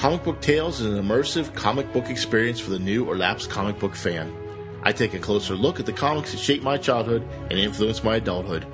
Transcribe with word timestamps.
Comic 0.00 0.24
Book 0.24 0.40
Tales 0.40 0.80
is 0.80 0.86
an 0.86 1.04
immersive 1.04 1.54
comic 1.54 1.92
book 1.92 2.08
experience 2.08 2.58
for 2.58 2.70
the 2.70 2.78
new 2.78 3.04
or 3.04 3.18
lapsed 3.18 3.50
comic 3.50 3.78
book 3.78 3.94
fan. 3.94 4.34
I 4.82 4.92
take 4.92 5.12
a 5.12 5.18
closer 5.18 5.54
look 5.54 5.78
at 5.78 5.84
the 5.84 5.92
comics 5.92 6.32
that 6.32 6.38
shaped 6.38 6.64
my 6.64 6.78
childhood 6.78 7.22
and 7.50 7.58
influenced 7.58 8.02
my 8.02 8.16
adulthood. 8.16 8.66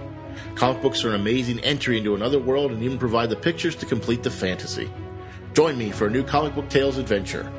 Comic 0.55 0.81
books 0.83 1.05
are 1.05 1.09
an 1.09 1.21
amazing 1.21 1.59
entry 1.65 1.99
into 1.99 2.15
another 2.15 2.39
world 2.39 2.71
and 2.71 2.81
even 2.81 2.97
provide 2.97 3.29
the 3.29 3.35
pictures 3.35 3.75
to 3.75 3.87
complete 3.87 4.23
the 4.23 4.31
fantasy. 4.31 4.89
Join 5.53 5.77
me 5.77 5.91
for 5.91 6.07
a 6.07 6.11
new 6.11 6.23
Comic 6.23 6.55
Book 6.55 6.69
Tales 6.69 6.97
adventure. 6.97 7.51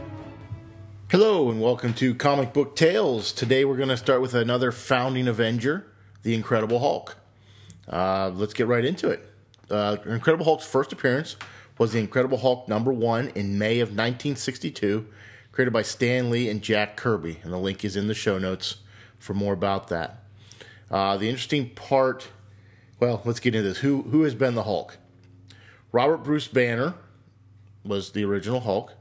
Hello 1.09 1.51
and 1.51 1.61
welcome 1.61 1.93
to 1.95 2.15
Comic 2.15 2.53
Book 2.53 2.73
Tales. 2.77 3.33
Today 3.33 3.65
we're 3.65 3.75
going 3.75 3.89
to 3.89 3.97
start 3.97 4.21
with 4.21 4.33
another 4.33 4.71
founding 4.71 5.27
Avenger, 5.27 5.85
the 6.23 6.33
Incredible 6.33 6.79
Hulk. 6.79 7.17
Uh, 7.85 8.31
let's 8.33 8.53
get 8.53 8.67
right 8.67 8.85
into 8.85 9.09
it. 9.09 9.29
Uh, 9.69 9.97
Incredible 10.05 10.45
Hulk's 10.45 10.65
first 10.65 10.93
appearance 10.93 11.35
was 11.77 11.93
the 11.93 11.99
Incredible 11.99 12.37
Hulk 12.37 12.67
number 12.67 12.91
one 12.91 13.29
in 13.29 13.57
May 13.57 13.79
of 13.79 13.89
1962, 13.89 15.07
created 15.51 15.71
by 15.71 15.81
Stan 15.81 16.29
Lee 16.29 16.49
and 16.49 16.61
Jack 16.61 16.97
Kirby, 16.97 17.39
and 17.43 17.53
the 17.53 17.57
link 17.57 17.85
is 17.85 17.95
in 17.95 18.07
the 18.07 18.13
show 18.13 18.37
notes 18.37 18.77
for 19.19 19.33
more 19.33 19.53
about 19.53 19.87
that. 19.89 20.23
Uh, 20.89 21.17
the 21.17 21.29
interesting 21.29 21.69
part, 21.69 22.29
well, 22.99 23.21
let's 23.25 23.39
get 23.39 23.55
into 23.55 23.67
this. 23.67 23.79
Who 23.79 24.03
who 24.03 24.23
has 24.23 24.35
been 24.35 24.55
the 24.55 24.63
Hulk? 24.63 24.97
Robert 25.91 26.17
Bruce 26.17 26.47
Banner 26.47 26.95
was 27.83 28.11
the 28.11 28.23
original 28.23 28.61
Hulk. 28.61 28.93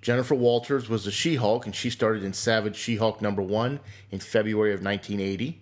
Jennifer 0.00 0.34
Walters 0.34 0.88
was 0.88 1.04
the 1.04 1.10
She 1.10 1.36
Hulk, 1.36 1.66
and 1.66 1.74
she 1.74 1.90
started 1.90 2.22
in 2.22 2.32
Savage 2.32 2.76
She 2.76 2.96
Hulk 2.96 3.20
number 3.20 3.42
one 3.42 3.80
in 4.10 4.20
February 4.20 4.72
of 4.72 4.82
1980. 4.82 5.60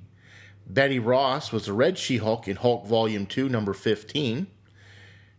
Betty 0.67 0.99
Ross 0.99 1.53
was 1.53 1.67
the 1.67 1.73
Red 1.73 1.99
She 1.99 2.19
Hulk 2.19 2.49
in 2.49 2.57
Hulk 2.57 2.87
Volume 2.87 3.27
2, 3.27 3.49
number 3.49 3.73
15. 3.73 4.47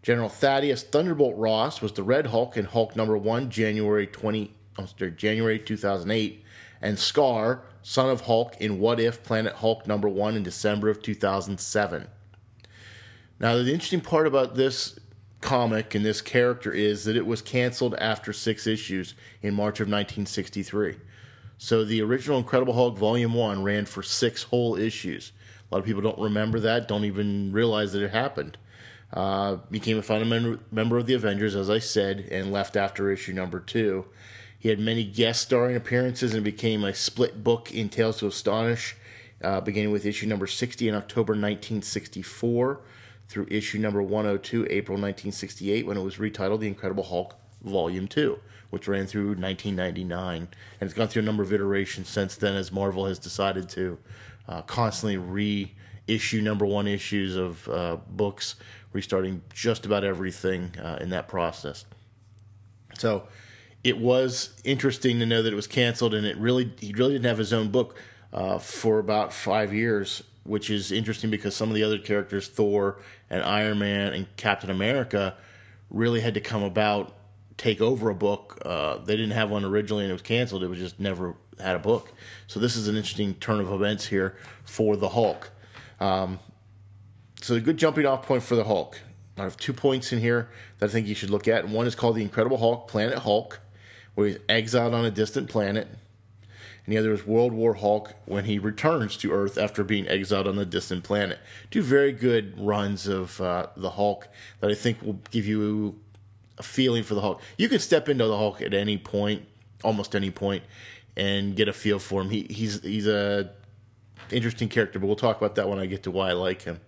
General 0.05 0.29
Thaddeus 0.29 0.83
Thunderbolt 0.83 1.35
Ross 1.35 1.81
was 1.81 1.93
the 1.93 2.03
Red 2.03 2.27
Hulk 2.27 2.57
in 2.57 2.65
Hulk 2.65 2.95
number 2.95 3.17
1, 3.17 3.49
January 3.49 4.05
20, 4.05 4.53
oh, 4.77 4.85
sorry, 4.85 5.09
January 5.09 5.57
2008. 5.57 6.43
And 6.79 6.99
Scar, 6.99 7.63
Son 7.81 8.11
of 8.11 8.21
Hulk 8.21 8.55
in 8.59 8.79
What 8.79 8.99
If 8.99 9.23
Planet 9.23 9.53
Hulk 9.53 9.87
number 9.87 10.07
1 10.07 10.35
in 10.35 10.43
December 10.43 10.89
of 10.89 11.01
2007. 11.01 12.07
Now, 13.39 13.55
the 13.55 13.73
interesting 13.73 14.01
part 14.01 14.27
about 14.27 14.53
this 14.53 14.99
comic 15.41 15.95
and 15.95 16.05
this 16.05 16.21
character 16.21 16.71
is 16.71 17.05
that 17.05 17.17
it 17.17 17.25
was 17.25 17.41
canceled 17.41 17.95
after 17.95 18.31
six 18.31 18.67
issues 18.67 19.15
in 19.41 19.55
March 19.55 19.79
of 19.79 19.87
1963. 19.87 20.97
So 21.57 21.83
the 21.83 22.03
original 22.03 22.37
Incredible 22.37 22.75
Hulk 22.75 22.95
Volume 22.95 23.33
1 23.33 23.63
ran 23.63 23.87
for 23.87 24.03
six 24.03 24.43
whole 24.43 24.75
issues. 24.75 25.31
A 25.71 25.73
lot 25.73 25.79
of 25.79 25.85
people 25.85 26.03
don't 26.03 26.19
remember 26.19 26.59
that, 26.59 26.87
don't 26.87 27.05
even 27.05 27.51
realize 27.51 27.91
that 27.93 28.03
it 28.03 28.11
happened. 28.11 28.59
Uh, 29.13 29.57
became 29.71 29.97
a 29.97 30.01
founding 30.01 30.59
member 30.71 30.97
of 30.97 31.05
the 31.05 31.13
Avengers, 31.13 31.55
as 31.55 31.69
I 31.69 31.79
said, 31.79 32.27
and 32.31 32.51
left 32.51 32.75
after 32.75 33.11
issue 33.11 33.33
number 33.33 33.59
two. 33.59 34.05
He 34.59 34.69
had 34.69 34.79
many 34.79 35.03
guest 35.03 35.43
starring 35.43 35.75
appearances 35.75 36.33
and 36.33 36.43
became 36.43 36.83
a 36.83 36.93
split 36.93 37.43
book 37.43 37.71
in 37.71 37.87
Tales 37.87 38.17
to 38.17 38.27
Astonish, 38.27 38.95
uh, 39.43 39.61
beginning 39.61 39.91
with 39.91 40.05
issue 40.05 40.25
number 40.25 40.47
60 40.47 40.89
in 40.89 40.95
October 40.95 41.33
1964 41.33 42.81
through 43.27 43.47
issue 43.49 43.77
number 43.79 44.01
102, 44.01 44.65
April 44.69 44.97
1968, 44.97 45.85
when 45.85 45.97
it 45.97 46.01
was 46.01 46.15
retitled 46.17 46.59
The 46.59 46.67
Incredible 46.67 47.03
Hulk 47.03 47.35
Volume 47.63 48.07
2, 48.07 48.39
which 48.69 48.87
ran 48.87 49.05
through 49.05 49.35
1999. 49.35 50.35
And 50.37 50.49
it's 50.81 50.93
gone 50.93 51.07
through 51.07 51.23
a 51.23 51.25
number 51.25 51.43
of 51.43 51.53
iterations 51.53 52.09
since 52.09 52.35
then 52.35 52.55
as 52.55 52.71
Marvel 52.71 53.05
has 53.05 53.19
decided 53.19 53.69
to 53.69 53.97
uh, 54.47 54.61
constantly 54.63 55.17
reissue 56.07 56.41
number 56.41 56.65
one 56.65 56.87
issues 56.87 57.35
of 57.35 57.67
uh, 57.69 57.97
books 58.09 58.55
restarting 58.93 59.41
just 59.53 59.85
about 59.85 60.03
everything 60.03 60.71
uh, 60.79 60.97
in 61.01 61.09
that 61.09 61.27
process. 61.27 61.85
So 62.97 63.27
it 63.83 63.97
was 63.97 64.59
interesting 64.63 65.19
to 65.19 65.25
know 65.25 65.41
that 65.41 65.51
it 65.51 65.55
was 65.55 65.67
canceled, 65.67 66.13
and 66.13 66.25
it 66.25 66.37
really 66.37 66.71
he 66.79 66.93
really 66.93 67.13
didn't 67.13 67.25
have 67.25 67.37
his 67.37 67.53
own 67.53 67.69
book 67.69 67.97
uh, 68.33 68.57
for 68.57 68.99
about 68.99 69.33
five 69.33 69.73
years, 69.73 70.23
which 70.43 70.69
is 70.69 70.91
interesting 70.91 71.29
because 71.29 71.55
some 71.55 71.69
of 71.69 71.75
the 71.75 71.83
other 71.83 71.97
characters, 71.97 72.47
Thor 72.47 72.99
and 73.29 73.43
Iron 73.43 73.79
Man 73.79 74.13
and 74.13 74.35
Captain 74.37 74.69
America, 74.69 75.35
really 75.89 76.21
had 76.21 76.33
to 76.33 76.41
come 76.41 76.63
about 76.63 77.15
take 77.57 77.81
over 77.81 78.09
a 78.09 78.15
book. 78.15 78.61
Uh, 78.65 78.97
they 78.97 79.15
didn't 79.15 79.31
have 79.31 79.49
one 79.49 79.63
originally, 79.63 80.03
and 80.03 80.11
it 80.11 80.13
was 80.13 80.21
canceled. 80.21 80.63
It 80.63 80.67
was 80.67 80.79
just 80.79 80.99
never 80.99 81.35
had 81.59 81.75
a 81.75 81.79
book. 81.79 82.11
So 82.47 82.59
this 82.59 82.75
is 82.75 82.87
an 82.87 82.95
interesting 82.95 83.35
turn 83.35 83.59
of 83.59 83.71
events 83.71 84.07
here 84.07 84.35
for 84.63 84.95
the 84.97 85.09
Hulk. 85.09 85.51
Um, 85.99 86.39
so 87.41 87.55
a 87.55 87.59
good 87.59 87.77
jumping 87.77 88.05
off 88.05 88.25
point 88.25 88.43
for 88.43 88.55
the 88.55 88.63
Hulk. 88.63 89.01
I 89.37 89.43
have 89.43 89.57
two 89.57 89.73
points 89.73 90.13
in 90.13 90.19
here 90.19 90.49
that 90.79 90.89
I 90.89 90.91
think 90.91 91.07
you 91.07 91.15
should 91.15 91.29
look 91.29 91.47
at. 91.47 91.67
One 91.67 91.87
is 91.87 91.95
called 91.95 92.15
the 92.15 92.21
Incredible 92.21 92.57
Hulk, 92.57 92.87
Planet 92.87 93.19
Hulk, 93.19 93.59
where 94.15 94.27
he's 94.27 94.37
exiled 94.47 94.93
on 94.93 95.05
a 95.05 95.11
distant 95.11 95.49
planet. 95.49 95.87
And 96.85 96.93
the 96.93 96.97
other 96.97 97.11
is 97.11 97.25
World 97.25 97.51
War 97.51 97.73
Hulk 97.73 98.13
when 98.25 98.45
he 98.45 98.59
returns 98.59 99.17
to 99.17 99.31
Earth 99.31 99.57
after 99.57 99.83
being 99.83 100.07
exiled 100.07 100.47
on 100.47 100.57
a 100.57 100.65
distant 100.65 101.03
planet. 101.03 101.39
Two 101.71 101.81
very 101.81 102.11
good 102.11 102.57
runs 102.59 103.07
of 103.07 103.41
uh, 103.41 103.67
the 103.75 103.91
Hulk 103.91 104.27
that 104.61 104.69
I 104.69 104.75
think 104.75 105.01
will 105.01 105.19
give 105.31 105.45
you 105.45 105.99
a 106.57 106.63
feeling 106.63 107.03
for 107.03 107.15
the 107.15 107.21
Hulk. 107.21 107.41
You 107.57 107.67
can 107.67 107.79
step 107.79 108.07
into 108.07 108.25
the 108.27 108.37
Hulk 108.37 108.61
at 108.61 108.73
any 108.73 108.97
point, 108.97 109.43
almost 109.83 110.15
any 110.15 110.31
point, 110.31 110.63
and 111.17 111.55
get 111.55 111.67
a 111.67 111.73
feel 111.73 111.99
for 111.99 112.21
him. 112.21 112.29
He, 112.29 112.43
he's 112.49 112.81
he's 112.81 113.07
a 113.07 113.51
interesting 114.31 114.69
character, 114.69 114.99
but 114.99 115.07
we'll 115.07 115.15
talk 115.15 115.37
about 115.37 115.55
that 115.55 115.69
when 115.69 115.79
I 115.79 115.85
get 115.85 116.03
to 116.03 116.11
why 116.11 116.29
I 116.29 116.33
like 116.33 116.63
him. 116.63 116.79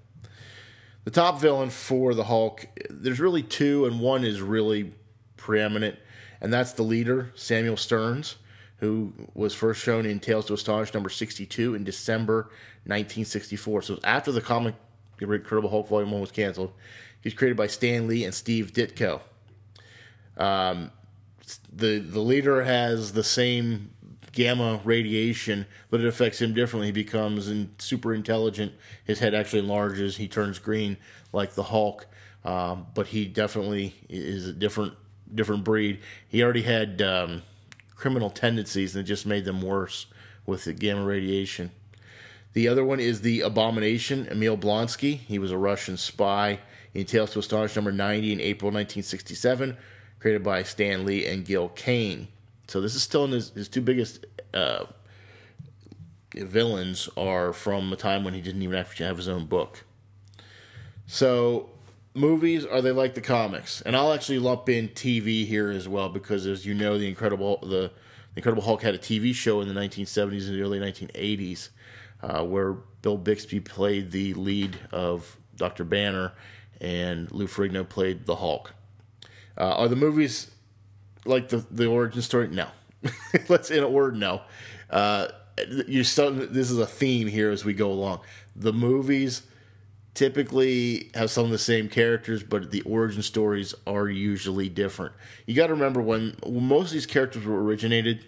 The 1.04 1.12
top 1.12 1.40
villain 1.40 1.70
for 1.70 2.14
the 2.14 2.26
Hulk, 2.26 2.68
there's 2.90 3.20
really 3.20 3.44
two, 3.44 3.86
and 3.86 4.00
one 4.02 4.26
is 4.26 4.42
really 4.42 4.94
preeminent, 5.38 5.98
and 6.42 6.52
that's 6.52 6.74
the 6.74 6.84
leader, 6.84 7.32
Samuel 7.36 7.78
Sterns, 7.78 8.36
who 8.80 9.14
was 9.34 9.54
first 9.54 9.82
shown 9.82 10.06
in 10.06 10.20
Tales 10.20 10.46
to 10.48 10.54
Astonish 10.54 10.94
number 10.94 11.10
62 11.10 11.76
in 11.76 11.84
December 11.84 12.50
1964. 12.84 13.82
So 13.84 14.00
after 14.04 14.32
the 14.32 14.42
comic 14.42 14.76
The 15.18 15.32
Incredible 15.32 15.70
Hulk 15.70 15.88
Volume 15.88 16.12
1 16.12 16.22
was 16.22 16.32
canceled. 16.32 16.74
He's 17.22 17.34
created 17.34 17.58
by 17.58 17.68
Stan 17.68 18.08
Lee 18.08 18.24
and 18.24 18.34
Steve 18.34 18.72
Ditko. 18.74 19.22
Um, 20.38 20.92
the 21.72 22.00
the 22.00 22.20
leader 22.20 22.64
has 22.64 23.14
the 23.14 23.24
same 23.24 23.92
gamma 24.38 24.80
radiation, 24.84 25.66
but 25.90 26.00
it 26.00 26.06
affects 26.06 26.40
him 26.40 26.54
differently. 26.54 26.90
He 26.90 26.92
becomes 26.92 27.50
in, 27.50 27.72
super 27.80 28.14
intelligent. 28.14 28.72
His 29.04 29.18
head 29.18 29.34
actually 29.34 29.64
enlarges. 29.64 30.18
He 30.18 30.28
turns 30.28 30.60
green 30.60 30.98
like 31.34 31.56
the 31.56 31.64
Hulk. 31.64 32.06
Um, 32.46 32.86
but 32.94 33.08
he 33.08 33.26
definitely 33.26 33.96
is 34.08 34.48
a 34.48 34.54
different 34.54 34.94
different 35.34 35.64
breed. 35.64 36.00
He 36.30 36.44
already 36.44 36.62
had 36.62 37.02
um, 37.02 37.42
criminal 37.96 38.30
tendencies, 38.30 38.96
and 38.96 39.04
it 39.04 39.08
just 39.08 39.26
made 39.26 39.44
them 39.44 39.60
worse 39.60 40.06
with 40.46 40.66
the 40.66 40.74
gamma 40.74 41.04
radiation. 41.04 41.72
The 42.54 42.68
other 42.68 42.86
one 42.86 43.00
is 43.00 43.22
the 43.22 43.42
Abomination, 43.42 44.28
Emil 44.30 44.56
Blonsky. 44.56 45.18
He 45.18 45.40
was 45.40 45.52
a 45.52 45.58
Russian 45.58 45.98
spy 45.98 46.60
in 46.94 47.06
Tales 47.06 47.32
to 47.32 47.40
Astonish 47.40 47.76
number 47.76 47.92
90 47.92 48.34
in 48.34 48.40
April 48.40 48.70
1967, 48.70 49.76
created 50.20 50.44
by 50.44 50.62
Stan 50.62 51.06
Lee 51.06 51.26
and 51.26 51.44
Gil 51.44 51.70
Kane. 51.70 52.28
So 52.68 52.82
this 52.82 52.96
is 52.96 53.04
still 53.04 53.26
in 53.26 53.32
his, 53.32 53.50
his 53.52 53.70
two 53.70 53.82
biggest 53.82 54.26
uh, 54.54 54.86
villains 56.36 57.10
are 57.18 57.54
from 57.54 57.92
a 57.94 57.96
time 57.96 58.24
when 58.24 58.34
he 58.34 58.42
didn't 58.42 58.62
even 58.62 58.78
actually 58.78 59.06
have 59.06 59.18
his 59.18 59.28
own 59.28 59.46
book. 59.46 59.84
So 61.06 61.70
movies 62.14 62.66
are 62.66 62.82
they 62.82 62.92
like 62.92 63.16
the 63.16 63.22
comics? 63.22 63.82
And 63.82 63.96
I'll 63.96 64.14
actually 64.14 64.40
lump 64.40 64.68
in 64.68 64.90
TV 64.90 65.46
here 65.46 65.70
as 65.70 65.88
well 65.88 66.10
because 66.10 66.46
as 66.46 66.66
you 66.66 66.74
know, 66.74 66.98
the 66.98 67.08
Incredible 67.08 67.60
the, 67.62 67.68
the 67.68 67.92
Incredible 68.36 68.64
Hulk 68.64 68.82
had 68.82 68.96
a 68.96 69.00
TV 69.00 69.34
show 69.34 69.62
in 69.62 69.68
the 69.68 69.74
1970s 69.74 70.48
and 70.48 70.56
the 70.56 70.62
early 70.62 70.80
1980s 70.80 71.70
uh, 72.22 72.44
where 72.44 72.74
Bill 73.02 73.18
Bixby 73.18 73.62
played 73.62 74.12
the 74.12 74.34
lead 74.34 74.78
of 74.92 75.38
Dr. 75.56 75.86
Banner 75.86 76.34
and 76.82 77.32
Lou 77.32 77.48
Ferrigno 77.48 77.88
played 77.88 78.26
the 78.26 78.36
Hulk. 78.36 78.74
Uh, 79.58 79.74
are 79.76 79.88
the 79.88 79.96
movies 79.96 80.52
like 81.28 81.50
the 81.50 81.66
the 81.70 81.86
origin 81.88 82.22
story? 82.22 82.48
No. 82.48 82.68
Let's 83.50 83.72
in 83.72 83.84
a 83.84 83.90
word, 83.90 84.16
no. 84.16 84.42
Uh, 84.90 85.28
you 85.88 86.04
start, 86.04 86.54
this 86.54 86.70
is 86.70 86.78
a 86.78 86.86
theme 86.86 87.28
here 87.28 87.52
as 87.52 87.66
we 87.66 87.74
go 87.74 87.92
along. 87.92 88.22
The 88.56 88.74
movies 88.74 89.44
typically 90.14 91.12
have 91.14 91.30
some 91.30 91.46
of 91.46 91.52
the 91.52 91.58
same 91.58 91.90
characters, 91.90 92.44
but 92.44 92.72
the 92.72 92.82
origin 92.82 93.22
stories 93.22 93.76
are 93.86 94.08
usually 94.08 94.70
different. 94.70 95.14
You 95.46 95.56
got 95.56 95.68
to 95.68 95.74
remember 95.74 96.02
when, 96.02 96.36
when, 96.44 96.64
most 96.64 96.88
of 96.88 96.94
these 96.94 97.06
characters 97.06 97.46
were 97.46 97.64
originated, 97.64 98.26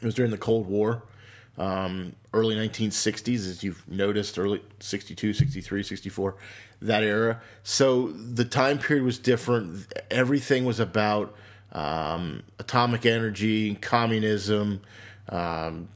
it 0.00 0.04
was 0.04 0.14
during 0.14 0.30
the 0.30 0.38
Cold 0.38 0.66
War, 0.66 1.02
um, 1.58 2.14
early 2.32 2.56
1960s, 2.56 3.48
as 3.48 3.62
you've 3.62 3.86
noticed, 3.88 4.38
early 4.38 4.62
62, 4.80 5.34
63, 5.34 5.82
64, 5.82 6.36
that 6.82 7.02
era. 7.02 7.40
So 7.62 8.08
the 8.08 8.44
time 8.44 8.78
period 8.78 9.04
was 9.04 9.18
different. 9.18 9.86
Everything 10.10 10.64
was 10.64 10.80
about 10.80 11.34
um, 11.74 12.42
atomic 12.58 13.04
energy, 13.06 13.74
communism. 13.74 14.80
Um, 15.28 15.88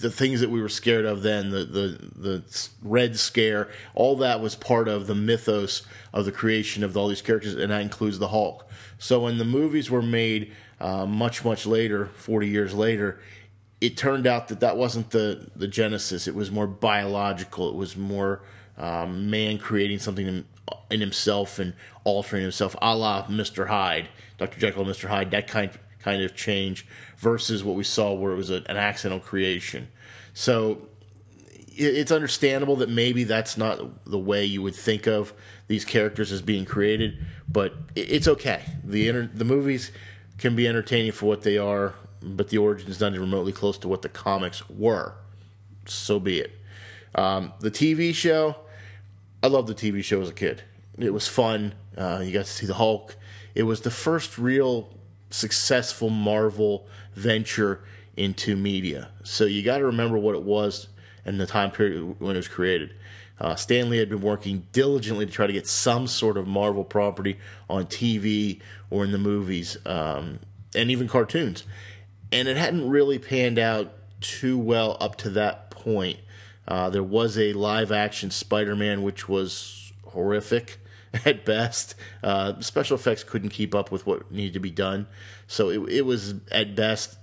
the 0.00 0.10
things 0.10 0.40
that 0.40 0.50
we 0.50 0.60
were 0.60 0.68
scared 0.68 1.04
of 1.04 1.22
then, 1.22 1.50
the 1.50 1.64
the 1.64 1.98
the 2.14 2.44
Red 2.82 3.18
Scare, 3.18 3.68
all 3.94 4.16
that 4.18 4.40
was 4.40 4.54
part 4.54 4.86
of 4.86 5.06
the 5.06 5.14
mythos 5.14 5.82
of 6.12 6.24
the 6.24 6.32
creation 6.32 6.84
of 6.84 6.96
all 6.96 7.08
these 7.08 7.22
characters, 7.22 7.54
and 7.54 7.72
that 7.72 7.80
includes 7.80 8.18
the 8.18 8.28
Hulk. 8.28 8.68
So 8.98 9.20
when 9.20 9.38
the 9.38 9.44
movies 9.44 9.90
were 9.90 10.02
made 10.02 10.52
uh, 10.80 11.06
much 11.06 11.44
much 11.44 11.66
later, 11.66 12.06
forty 12.14 12.48
years 12.48 12.74
later, 12.74 13.18
it 13.80 13.96
turned 13.96 14.26
out 14.26 14.48
that 14.48 14.60
that 14.60 14.76
wasn't 14.76 15.10
the 15.10 15.50
the 15.56 15.66
genesis. 15.66 16.28
It 16.28 16.34
was 16.34 16.50
more 16.50 16.68
biological. 16.68 17.68
It 17.68 17.74
was 17.74 17.96
more 17.96 18.42
um, 18.76 19.30
man 19.30 19.58
creating 19.58 19.98
something 19.98 20.26
in, 20.26 20.44
in, 20.90 21.00
himself 21.00 21.58
and 21.58 21.74
altering 22.04 22.42
himself, 22.42 22.76
a 22.80 22.94
la 22.94 23.26
Mister 23.28 23.66
Hyde, 23.66 24.08
Doctor 24.38 24.58
Jekyll, 24.58 24.80
and 24.80 24.88
Mister 24.88 25.08
Hyde. 25.08 25.30
That 25.30 25.46
kind 25.46 25.70
kind 26.00 26.22
of 26.22 26.34
change 26.34 26.86
versus 27.18 27.64
what 27.64 27.76
we 27.76 27.84
saw 27.84 28.12
where 28.14 28.32
it 28.32 28.36
was 28.36 28.50
a, 28.50 28.62
an 28.68 28.76
accidental 28.76 29.20
creation. 29.20 29.88
So 30.32 30.88
it, 31.76 31.96
it's 31.96 32.12
understandable 32.12 32.76
that 32.76 32.88
maybe 32.88 33.24
that's 33.24 33.56
not 33.56 34.04
the 34.04 34.18
way 34.18 34.44
you 34.44 34.62
would 34.62 34.76
think 34.76 35.06
of 35.06 35.34
these 35.66 35.84
characters 35.84 36.32
as 36.32 36.40
being 36.40 36.64
created, 36.64 37.18
but 37.48 37.74
it, 37.94 38.10
it's 38.12 38.28
okay. 38.28 38.62
The 38.84 39.08
inter, 39.08 39.28
the 39.34 39.44
movies 39.44 39.90
can 40.38 40.54
be 40.54 40.68
entertaining 40.68 41.12
for 41.12 41.26
what 41.26 41.42
they 41.42 41.58
are 41.58 41.94
but 42.22 42.48
the 42.48 42.58
origin 42.58 42.88
is 42.88 43.00
not 43.00 43.10
even 43.10 43.22
remotely 43.22 43.52
close 43.52 43.78
to 43.78 43.88
what 43.88 44.02
the 44.02 44.08
comics 44.08 44.68
were. 44.68 45.14
So 45.86 46.18
be 46.20 46.40
it. 46.40 46.52
Um, 47.14 47.52
the 47.60 47.70
TV 47.70 48.14
show, 48.14 48.56
I 49.42 49.46
loved 49.48 49.68
the 49.68 49.74
TV 49.74 50.02
show 50.02 50.20
as 50.20 50.28
a 50.28 50.34
kid. 50.34 50.62
It 50.98 51.12
was 51.12 51.28
fun. 51.28 51.74
Uh, 51.96 52.22
you 52.24 52.32
got 52.32 52.46
to 52.46 52.52
see 52.52 52.66
the 52.66 52.74
Hulk. 52.74 53.16
It 53.58 53.64
was 53.64 53.80
the 53.80 53.90
first 53.90 54.38
real 54.38 54.88
successful 55.30 56.10
Marvel 56.10 56.86
venture 57.14 57.80
into 58.16 58.54
media. 58.56 59.10
So 59.24 59.46
you 59.46 59.64
got 59.64 59.78
to 59.78 59.84
remember 59.86 60.16
what 60.16 60.36
it 60.36 60.42
was 60.42 60.86
and 61.24 61.40
the 61.40 61.46
time 61.46 61.72
period 61.72 62.20
when 62.20 62.36
it 62.36 62.38
was 62.38 62.46
created. 62.46 62.94
Uh, 63.40 63.56
Stan 63.56 63.90
Lee 63.90 63.98
had 63.98 64.08
been 64.08 64.20
working 64.20 64.68
diligently 64.70 65.26
to 65.26 65.32
try 65.32 65.48
to 65.48 65.52
get 65.52 65.66
some 65.66 66.06
sort 66.06 66.36
of 66.36 66.46
Marvel 66.46 66.84
property 66.84 67.36
on 67.68 67.86
TV 67.86 68.60
or 68.90 69.04
in 69.04 69.10
the 69.10 69.18
movies 69.18 69.76
um, 69.84 70.38
and 70.72 70.88
even 70.88 71.08
cartoons 71.08 71.64
and 72.30 72.46
it 72.46 72.56
hadn't 72.56 72.88
really 72.88 73.18
panned 73.18 73.58
out 73.58 73.92
too 74.20 74.56
well 74.56 74.96
up 75.00 75.16
to 75.16 75.30
that 75.30 75.70
point. 75.70 76.20
Uh, 76.68 76.90
there 76.90 77.02
was 77.02 77.36
a 77.36 77.52
live 77.54 77.90
action 77.90 78.30
Spider 78.30 78.76
Man, 78.76 79.02
which 79.02 79.28
was 79.28 79.92
horrific 80.06 80.78
at 81.24 81.44
best. 81.44 81.94
Uh, 82.22 82.60
special 82.60 82.96
effects 82.96 83.24
couldn't 83.24 83.50
keep 83.50 83.74
up 83.74 83.90
with 83.90 84.06
what 84.06 84.30
needed 84.30 84.54
to 84.54 84.60
be 84.60 84.70
done, 84.70 85.06
so 85.46 85.70
it, 85.70 85.78
it 85.90 86.02
was 86.02 86.34
at 86.50 86.74
best 86.74 87.16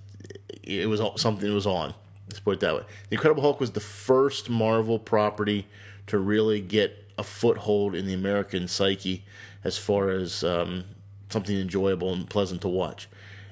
it 0.64 0.90
was 0.90 1.00
something 1.22 1.48
that 1.48 1.54
was 1.54 1.68
on. 1.68 1.94
Let's 2.28 2.40
put 2.40 2.56
it 2.56 2.60
that 2.62 2.76
way. 2.76 2.84
The 3.10 3.16
Incredible 3.16 3.44
Hulk 3.44 3.60
was 3.60 3.72
the 3.72 3.80
first 3.80 4.50
Marvel 4.50 4.98
property 4.98 5.68
to 6.08 6.18
really 6.18 6.60
get 6.60 7.12
a 7.20 7.24
foothold 7.24 7.94
in 7.94 8.08
the 8.08 8.14
American 8.14 8.68
psyche 8.68 9.24
as 9.64 9.78
far 9.78 10.10
as 10.10 10.44
um, 10.44 10.86
something 11.30 11.56
enjoyable 11.56 12.12
and 12.14 12.28
pleasant 12.28 12.62
to 12.62 12.68
watch 12.68 13.08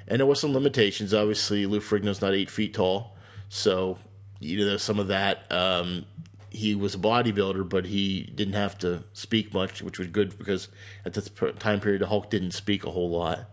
and 0.07 0.19
there 0.19 0.25
were 0.25 0.35
some 0.35 0.53
limitations. 0.53 1.13
Obviously, 1.13 1.65
Lou 1.65 1.80
Ferrigno's 1.80 2.21
not 2.21 2.33
eight 2.33 2.50
feet 2.50 2.74
tall, 2.74 3.15
so 3.50 3.97
you 4.39 4.57
know 4.59 4.65
there's 4.65 4.83
some 4.83 5.00
of 5.00 5.07
that. 5.07 5.51
Um, 5.51 6.06
he 6.53 6.75
was 6.75 6.95
a 6.95 7.00
bodybuilder, 7.00 7.67
but 7.67 7.85
he 7.85 8.31
didn't 8.35 8.53
have 8.53 8.77
to 8.79 9.03
speak 9.13 9.53
much, 9.53 9.81
which 9.81 10.00
was 10.00 10.07
good 10.07 10.38
because 10.38 10.69
at 11.03 11.13
this 11.13 11.29
time 11.59 11.79
period, 11.79 12.01
the 12.01 12.07
Hulk 12.07 12.29
didn't 12.29 12.51
speak 12.51 12.85
a 12.85 12.91
whole 12.91 13.09
lot. 13.09 13.50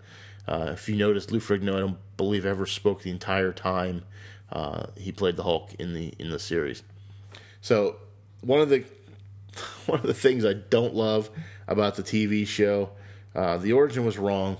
Uh, 0.47 0.71
if 0.73 0.89
you 0.89 0.97
notice, 0.97 1.31
Lou 1.31 1.41
Ferrigno, 1.41 1.77
I 1.77 1.81
don't 1.81 2.17
believe 2.17 2.45
ever 2.45 2.67
spoke 2.67 3.03
the 3.03 3.11
entire 3.11 3.53
time 3.53 4.05
uh, 4.53 4.87
he 4.97 5.13
played 5.13 5.37
the 5.37 5.45
Hulk 5.45 5.75
in 5.79 5.95
the 5.95 6.13
in 6.19 6.31
the 6.31 6.39
series. 6.39 6.83
So 7.61 7.97
one 8.41 8.61
of 8.61 8.69
the 8.69 8.85
one 9.87 10.01
of 10.01 10.07
the 10.07 10.15
things 10.15 10.45
I 10.45 10.53
don't 10.53 10.95
love 10.95 11.31
about 11.67 11.97
the 11.97 12.03
TV 12.03 12.47
show, 12.47 12.91
uh, 13.35 13.57
the 13.57 13.73
origin 13.73 14.05
was 14.05 14.19
wrong 14.19 14.57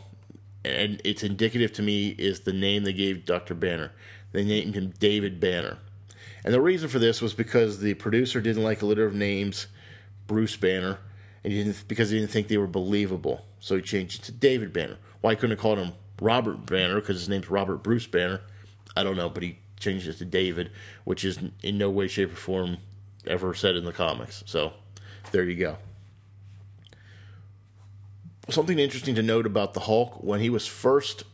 and 0.65 1.01
it's 1.05 1.23
indicative 1.23 1.73
to 1.75 1.83
me 1.83 2.09
is 2.11 2.41
the 2.41 2.53
name 2.53 2.85
they 2.85 2.93
gave 2.93 3.25
Dr. 3.25 3.55
Banner. 3.55 3.93
They 4.33 4.45
named 4.45 4.75
him 4.75 4.93
David 4.99 5.41
Banner. 5.41 5.79
And 6.45 6.55
the 6.55 6.61
reason 6.61 6.89
for 6.89 6.99
this 6.99 7.21
was 7.21 7.35
because 7.35 7.81
the 7.81 7.95
producer 7.95 8.41
didn't 8.41 8.63
like 8.63 8.83
a 8.83 8.87
litter 8.87 9.05
of 9.05 9.15
names, 9.15 9.67
Bruce 10.27 10.57
Banner, 10.57 10.99
and 11.45 11.53
he 11.53 11.63
didn't 11.63 11.85
because 11.89 12.11
he 12.11 12.19
didn't 12.19 12.31
think 12.31 12.49
they 12.49 12.57
were 12.57 12.67
believable. 12.67 13.45
So 13.61 13.77
he 13.77 13.83
changed 13.83 14.23
it 14.23 14.25
to 14.27 14.33
David 14.33 14.73
Banner. 14.73 14.97
Why 15.21 15.35
couldn't 15.35 15.51
have 15.51 15.59
called 15.59 15.79
him 15.79 15.93
Robert 16.21 16.67
Banner 16.67 16.97
because 16.97 17.19
his 17.19 17.29
name's 17.29 17.51
Robert 17.51 17.83
Bruce 17.83 18.07
Banner? 18.07 18.41
I 18.97 19.03
don't 19.03 19.17
know, 19.17 19.29
but 19.29 19.43
he 19.43 19.59
changed 19.79 20.09
it 20.09 20.15
to 20.19 20.25
David, 20.25 20.71
which 21.05 21.25
is 21.25 21.39
in 21.63 21.79
no 21.79 21.91
way, 21.91 22.09
shape, 22.09 22.33
or 22.33 22.37
form 22.37 22.79
ever 23.27 23.55
said 23.55 23.77
in 23.77 23.85
the 23.85 23.93
comics. 23.93 24.43
So 24.47 24.73
there 25.33 25.45
you 25.45 25.57
go 25.57 25.77
something 28.53 28.79
interesting 28.79 29.15
to 29.15 29.23
note 29.23 29.47
about 29.47 29.75
the 29.75 29.81
Hulk 29.81 30.23
when 30.23 30.41
he 30.41 30.51
was 30.51 30.67
first 30.67 31.25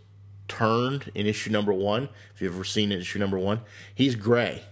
turned 0.49 1.11
in 1.15 1.27
issue 1.27 1.51
number 1.51 1.73
one. 1.73 2.09
If 2.35 2.43
you've 2.43 2.55
ever 2.55 2.65
seen 2.65 2.93
issue 2.93 3.19
number 3.19 3.39
one, 3.39 3.61
he's 3.95 4.15
gray, 4.15 4.63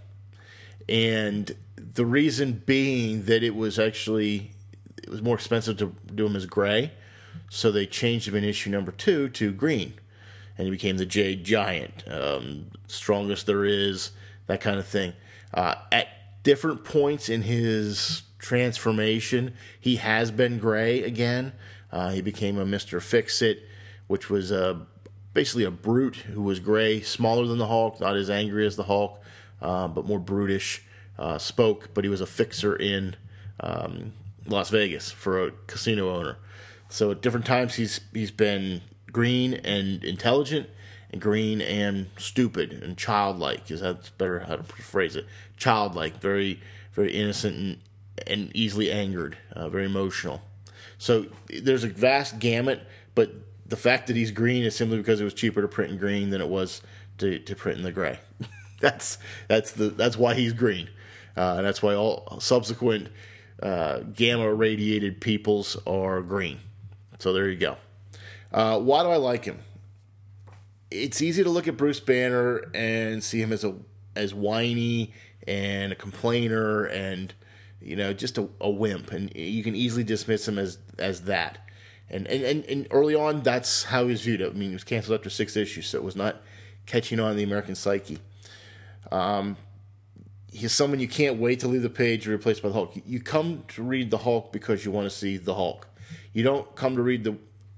and 0.89 1.55
the 1.77 2.07
reason 2.07 2.63
being 2.67 3.25
that 3.25 3.43
it 3.43 3.55
was 3.55 3.79
actually 3.79 4.51
it 5.03 5.11
was 5.11 5.23
more 5.23 5.35
expensive 5.35 5.77
to 5.79 5.95
do 6.15 6.27
him 6.27 6.37
as 6.37 6.47
gray, 6.47 6.93
so 7.51 7.71
they 7.71 7.87
changed 7.87 8.29
him 8.29 8.35
in 8.35 8.45
issue 8.45 8.71
number 8.71 8.91
two 8.91 9.29
to 9.31 9.53
green, 9.53 9.95
and 10.57 10.67
he 10.67 10.71
became 10.71 10.97
the 10.97 11.07
Jade 11.07 11.45
Giant, 11.45 12.05
um, 12.09 12.67
strongest 12.87 13.47
there 13.47 13.65
is, 13.65 14.13
that 14.47 14.61
kind 14.61 14.79
of 14.79 14.87
thing. 14.87 15.13
Uh, 15.53 15.75
at 15.93 16.09
different 16.43 16.85
points 16.85 17.29
in 17.29 17.43
his 17.43 18.23
transformation, 18.39 19.55
he 19.79 19.97
has 19.97 20.31
been 20.31 20.59
gray 20.59 21.03
again. 21.03 21.53
Uh, 21.93 22.11
he 22.11 22.21
became 22.21 22.59
a 22.59 22.65
Mr. 22.65 23.01
Fixit, 23.01 23.63
which 24.07 24.29
was 24.29 24.51
uh, 24.51 24.79
basically 25.33 25.65
a 25.65 25.71
brute 25.71 26.17
who 26.17 26.43
was 26.43 26.61
gray, 26.61 27.01
smaller 27.01 27.47
than 27.47 27.59
the 27.59 27.67
Hulk, 27.67 28.01
not 28.01 28.17
as 28.17 28.31
angry 28.31 28.67
as 28.67 28.77
the 28.77 28.85
Hulk, 28.85 29.21
uh, 29.65 29.89
but 29.89 30.07
more 30.07 30.21
brutish. 30.21 30.83
Uh, 31.17 31.39
spoke, 31.39 31.91
but 31.95 32.03
he 32.03 32.11
was 32.11 32.21
a 32.21 32.27
fixer 32.27 32.75
in 32.75 33.15
um, 33.61 34.13
Las 34.47 34.69
Vegas 34.71 35.13
for 35.13 35.47
a 35.47 35.53
casino 35.69 36.11
owner. 36.11 36.39
So 36.89 37.13
at 37.13 37.23
different 37.23 37.47
times 37.47 37.77
he's 37.77 38.01
he's 38.13 38.33
been 38.33 38.81
green 39.13 39.55
and 39.55 40.03
intelligent, 40.03 40.69
and 41.13 41.21
green 41.21 41.61
and 41.61 42.09
stupid 42.19 42.73
and 42.73 42.99
childlike. 42.99 43.71
Is 43.71 43.81
that 43.81 44.11
better 44.19 44.41
how 44.41 44.57
to 44.57 44.65
phrase 44.65 45.15
it? 45.15 45.27
Childlike, 45.57 46.21
very 46.21 46.61
very 46.93 47.13
innocent 47.13 47.57
and, 47.57 47.79
and 48.27 48.57
easily 48.57 48.91
angered, 48.91 49.39
uh, 49.53 49.69
very 49.69 49.87
emotional. 49.87 50.43
So 50.99 51.27
there's 51.63 51.85
a 51.85 51.89
vast 51.89 52.41
gamut, 52.41 52.83
but 53.15 53.33
the 53.67 53.77
fact 53.77 54.09
that 54.09 54.17
he's 54.17 54.31
green 54.33 54.65
is 54.65 54.75
simply 54.75 54.99
because 54.99 55.21
it 55.21 55.25
was 55.25 55.35
cheaper 55.35 55.63
to 55.63 55.69
print 55.69 55.93
in 55.93 55.99
green 55.99 56.31
than 56.31 56.41
it 56.41 56.49
was 56.49 56.83
to, 57.19 57.39
to 57.39 57.55
print 57.55 57.79
in 57.79 57.85
the 57.85 57.93
gray. 57.93 58.19
That's 58.85 59.19
that's 59.49 59.73
the 59.73 59.89
that's 59.91 60.17
why 60.17 60.35
he's 60.35 60.53
green, 60.53 60.89
uh, 61.37 61.55
and 61.59 61.67
that's 61.67 61.83
why 61.83 61.95
all 61.95 62.39
subsequent 62.41 63.09
uh, 63.63 64.01
gamma 64.01 64.53
radiated 64.53 65.21
peoples 65.21 65.77
are 65.87 66.23
green. 66.23 66.61
So 67.19 67.33
there 67.33 67.49
you 67.49 67.57
go. 67.57 67.77
Uh, 68.53 68.79
why 68.79 69.03
do 69.03 69.09
I 69.09 69.17
like 69.17 69.45
him? 69.45 69.59
It's 70.91 71.21
easy 71.23 71.43
to 71.43 71.51
look 71.51 71.67
at 71.67 71.77
Bruce 71.77 72.01
Banner 72.01 72.71
and 72.75 73.23
see 73.23 73.41
him 73.41 73.53
as 73.53 73.65
a 73.65 73.75
as 74.15 74.33
whiny 74.33 75.13
and 75.47 75.93
a 75.93 75.97
complainer 75.97 76.85
and 76.85 77.35
you 77.85 77.97
know, 77.97 78.13
just 78.13 78.39
a, 78.39 78.49
a 78.61 78.71
wimp, 78.71 79.13
and 79.13 79.31
you 79.37 79.63
can 79.63 79.75
easily 79.75 80.05
dismiss 80.05 80.49
him 80.49 80.59
as 80.59 80.79
as 80.99 81.23
that. 81.23 81.59
And, 82.09 82.27
and 82.27 82.65
and 82.65 82.87
early 82.91 83.15
on, 83.15 83.43
that's 83.43 83.85
how 83.85 84.05
he 84.05 84.11
was 84.11 84.23
viewed. 84.23 84.43
I 84.43 84.49
mean, 84.51 84.69
he 84.69 84.75
was 84.75 84.85
canceled 84.85 85.19
after 85.19 85.31
six 85.31 85.57
issues, 85.57 85.89
so 85.89 85.99
it 85.99 86.05
was 86.05 86.17
not 86.17 86.43
catching 86.87 87.21
on 87.21 87.33
in 87.33 87.37
the 87.37 87.43
American 87.43 87.75
psyche. 87.75 88.19
Um, 89.13 89.57
he's 90.53 90.73
someone 90.73 91.01
you 91.01 91.09
can't 91.09 91.39
wait 91.39 91.61
to 91.61 91.69
leave 91.69 91.83
the 91.83 91.91
page 91.91 92.27
replaced 92.27 92.63
by 92.63 92.69
the 92.69 92.75
Hulk. 92.75 92.95
You 93.05 93.21
come 93.21 93.65
to 93.69 93.83
read 93.83 94.11
the 94.11 94.19
Hulk 94.19 94.53
because 94.53 94.85
you 94.85 94.91
want 94.91 95.07
to 95.11 95.17
see 95.17 95.37
the 95.37 95.55
Hulk. 95.55 95.89
You 96.33 96.43
don't 96.43 96.75
come 96.75 96.97
to 96.97 97.03
read 97.03 97.25
the 97.25 97.37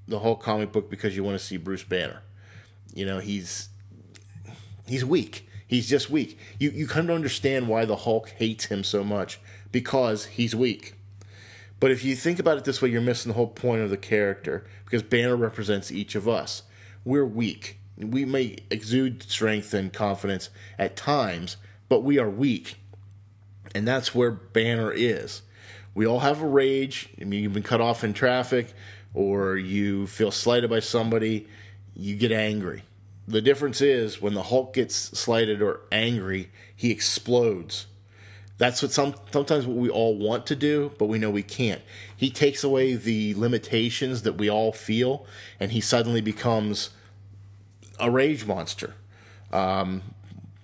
the 0.09 0.21
Hulk 0.21 0.41
comic 0.41 0.71
book 0.71 0.89
because 0.89 1.17
you 1.17 1.25
want 1.25 1.39
to 1.39 1.45
see 1.45 1.57
Bruce 1.57 1.83
Banner. 1.83 2.23
You 2.95 3.07
know, 3.07 3.19
he's 3.19 3.69
he's 4.87 5.05
weak. 5.05 5.49
He's 5.67 5.89
just 5.89 6.11
weak. 6.11 6.39
You 6.59 6.71
you 6.71 6.87
come 6.87 7.07
to 7.09 7.15
understand 7.15 7.69
why 7.69 7.85
the 7.85 7.97
Hulk 7.97 8.31
hates 8.31 8.67
him 8.67 8.85
so 8.85 9.03
much 9.03 9.41
because 9.73 10.27
he's 10.27 10.55
weak. 10.55 10.95
But 11.79 11.91
if 11.91 12.05
you 12.05 12.17
think 12.17 12.39
about 12.39 12.57
it 12.57 12.65
this 12.65 12.81
way, 12.81 12.89
you're 12.89 13.03
missing 13.03 13.31
the 13.31 13.37
whole 13.37 13.49
point 13.49 13.83
of 13.83 13.91
the 13.91 13.99
character 13.99 14.67
because 14.85 15.03
Banner 15.03 15.37
represents 15.37 15.93
each 15.93 16.15
of 16.15 16.29
us. 16.29 16.63
We're 17.05 17.27
weak. 17.27 17.79
We 17.99 18.25
may 18.25 18.57
exude 18.71 19.23
strength 19.23 19.73
and 19.73 19.93
confidence 19.93 20.51
at 20.79 20.97
times, 20.97 21.57
but 21.89 22.03
we 22.03 22.19
are 22.19 22.29
weak. 22.29 22.77
And 23.75 23.87
that's 23.87 24.15
where 24.15 24.31
Banner 24.31 24.93
is. 24.93 25.43
We 25.95 26.07
all 26.07 26.21
have 26.21 26.43
a 26.43 26.47
rage. 26.47 27.09
I 27.21 27.25
mean, 27.25 27.43
you've 27.43 27.55
been 27.55 27.63
cut 27.63 27.81
off 27.81 28.05
in 28.05 28.13
traffic 28.13 28.75
or 29.15 29.57
you 29.57 30.07
feel 30.07 30.31
slighted 30.31 30.69
by 30.69 30.81
somebody, 30.81 31.49
you 31.95 32.15
get 32.17 32.31
angry. 32.31 32.83
The 33.27 33.41
difference 33.41 33.81
is 33.81 34.21
when 34.21 34.35
the 34.35 34.43
Hulk 34.45 34.75
gets 34.75 34.95
slighted 34.95 35.63
or 35.63 35.81
angry, 35.91 36.51
he 36.77 36.91
explodes. 36.91 37.87
That's 38.59 38.83
what 38.83 38.93
some 38.93 39.15
sometimes 39.33 39.67
what 39.67 39.77
we 39.77 39.89
all 39.89 40.17
want 40.17 40.47
to 40.47 40.57
do, 40.57 40.93
but 40.99 41.07
we 41.07 41.19
know 41.19 41.31
we 41.31 41.43
can't. 41.43 41.83
He 42.17 42.31
takes 42.31 42.63
away 42.63 42.95
the 42.95 43.35
limitations 43.35 44.23
that 44.23 44.39
we 44.39 44.51
all 44.51 44.73
feel, 44.73 45.27
and 45.59 45.73
he 45.73 45.81
suddenly 45.81 46.21
becomes 46.21 46.91
a 47.99 48.11
rage 48.11 48.47
monster. 48.47 48.95
Um, 49.53 50.03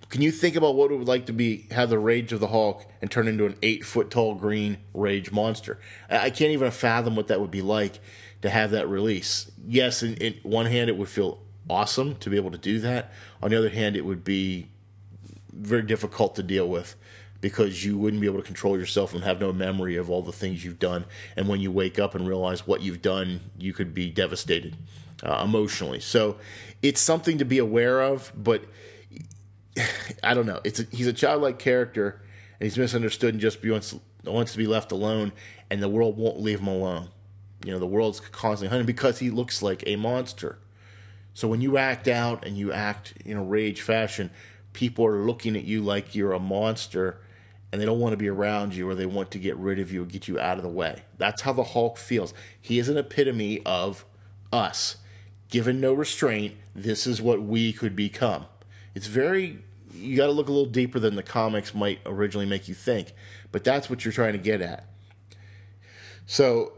can 0.09 0.21
you 0.21 0.31
think 0.31 0.57
about 0.57 0.75
what 0.75 0.91
it 0.91 0.97
would 0.97 1.09
like 1.09 1.25
to 1.27 1.33
be 1.33 1.67
have 1.71 1.89
the 1.89 1.99
rage 1.99 2.35
of 2.35 2.41
the 2.41 2.49
Hulk 2.49 2.85
and 3.01 3.11
turn 3.11 3.29
into 3.29 3.47
an 3.47 3.57
eight 3.63 3.83
foot 3.83 4.11
tall 4.11 4.35
green 4.35 4.77
rage 4.93 5.33
monster? 5.33 5.79
I 6.11 6.29
can't 6.29 6.51
even 6.51 6.71
fathom 6.71 7.17
what 7.17 7.29
that 7.29 7.41
would 7.41 7.51
be 7.51 7.63
like 7.63 7.99
to 8.43 8.51
have 8.51 8.73
that 8.73 8.89
release. 8.89 9.51
Yes, 9.67 10.03
in, 10.03 10.15
in 10.17 10.35
one 10.43 10.67
hand, 10.67 10.91
it 10.91 10.99
would 10.99 11.09
feel 11.09 11.41
awesome 11.71 12.17
to 12.17 12.29
be 12.29 12.37
able 12.37 12.51
to 12.51 12.59
do 12.59 12.79
that. 12.81 13.11
On 13.43 13.51
the 13.51 13.57
other 13.57 13.71
hand, 13.71 13.97
it 13.97 14.05
would 14.05 14.23
be 14.23 14.69
very 15.51 15.83
difficult 15.83 16.35
to 16.35 16.43
deal 16.43 16.69
with 16.69 16.95
because 17.41 17.85
you 17.85 17.97
wouldn't 17.97 18.21
be 18.21 18.27
able 18.27 18.41
to 18.41 18.47
control 18.47 18.79
yourself 18.79 19.15
and 19.15 19.25
have 19.25 19.41
no 19.41 19.53
memory 19.53 19.97
of 19.97 20.11
all 20.11 20.21
the 20.21 20.33
things 20.33 20.63
you've 20.63 20.79
done. 20.79 21.07
And 21.37 21.49
when 21.49 21.61
you 21.61 21.73
wake 21.73 21.99
up 21.99 22.15
and 22.15 22.29
realize 22.29 22.67
what 22.67 22.83
you've 22.83 23.03
done, 23.03 23.41
you 23.59 23.73
could 23.73 23.95
be 23.95 24.11
devastated 24.11 24.77
uh, 25.23 25.43
emotionally. 25.45 26.01
So 26.01 26.37
it's 26.83 27.01
something 27.01 27.39
to 27.39 27.45
be 27.45 27.59
aware 27.59 28.03
of, 28.03 28.33
but 28.37 28.65
I 30.23 30.35
don't 30.35 30.47
know. 30.47 30.61
It's 30.65 30.81
a, 30.81 30.85
he's 30.91 31.07
a 31.07 31.13
childlike 31.13 31.59
character, 31.59 32.23
and 32.61 32.65
he's 32.65 32.79
misunderstood 32.79 33.35
and 33.35 33.41
just 33.41 33.65
wants 33.65 33.95
wants 34.25 34.53
to 34.53 34.59
be 34.59 34.67
left 34.67 34.93
alone, 34.93 35.33
and 35.71 35.83
the 35.83 35.89
world 35.89 36.17
won't 36.17 36.41
leave 36.41 36.61
him 36.61 36.69
alone. 36.69 37.09
You 37.65 37.73
know, 37.73 37.79
the 37.79 37.87
world's 37.87 38.21
constantly 38.21 38.69
hunting 38.69 38.87
because 38.87 39.19
he 39.19 39.31
looks 39.31 39.63
like 39.63 39.85
a 39.87 39.97
monster. 39.97 40.59
So 41.35 41.49
when 41.49 41.61
you 41.61 41.79
act 41.79 42.09
out 42.09 42.45
and 42.45 42.57
you 42.57 42.73
act 42.73 43.15
in 43.25 43.37
a 43.37 43.43
rage 43.43 43.81
fashion, 43.81 44.31
people 44.73 45.07
are 45.07 45.25
looking 45.25 45.57
at 45.57 45.65
you 45.65 45.83
like 45.83 46.15
you're 46.15 46.33
a 46.33 46.39
monster 46.39 47.21
and 47.71 47.81
they 47.81 47.87
don't 47.87 48.01
want 48.01 48.13
to 48.13 48.19
be 48.19 48.29
around 48.29 48.75
you 48.75 48.89
or 48.89 48.95
they 48.95 49.07
want 49.07 49.31
to 49.31 49.39
get 49.39 49.57
rid 49.57 49.79
of 49.79 49.91
you 49.93 50.03
or 50.03 50.07
get 50.07 50.29
you 50.29 50.39
out 50.39 50.59
of 50.59 50.63
the 50.63 50.69
way. 50.69 51.03
That's 51.17 51.41
how 51.43 51.55
the 51.55 51.65
Hulk 51.65 51.97
feels. 51.97 52.35
He 52.61 52.79
is 52.79 52.89
an 52.89 52.99
epitome 52.99 53.63
of 53.65 54.05
us. 54.53 54.97
Given 55.53 55.81
no 55.81 55.93
restraint, 55.93 56.57
this 56.75 57.07
is 57.07 57.21
what 57.21 57.43
we 57.43 57.73
could 57.73 57.95
become. 57.95 58.47
It's 58.95 59.07
very, 59.07 59.59
you 59.95 60.17
got 60.17 60.27
to 60.27 60.33
look 60.33 60.49
a 60.49 60.53
little 60.53 60.71
deeper 60.71 60.99
than 60.99 61.15
the 61.15 61.23
comics 61.23 61.75
might 61.75 62.01
originally 62.07 62.47
make 62.47 62.69
you 62.69 62.75
think, 62.75 63.13
but 63.53 63.63
that's 63.63 63.89
what 63.89 64.05
you're 64.05 64.13
trying 64.13 64.33
to 64.33 64.39
get 64.39 64.61
at. 64.61 64.87
So, 66.27 66.73